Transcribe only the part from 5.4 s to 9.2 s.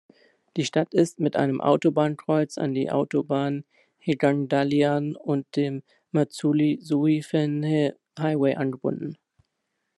dem Manzhouli-Suifenhe-Highway angebunden.